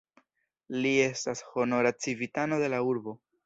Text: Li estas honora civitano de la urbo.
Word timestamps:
Li 0.85 0.93
estas 1.03 1.45
honora 1.51 1.95
civitano 2.07 2.61
de 2.65 2.75
la 2.77 2.85
urbo. 2.93 3.19